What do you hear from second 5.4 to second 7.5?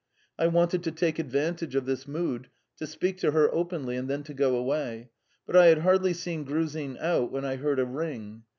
but I had hardly seen Gruzin out when